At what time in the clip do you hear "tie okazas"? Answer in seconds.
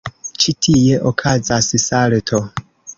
0.67-1.71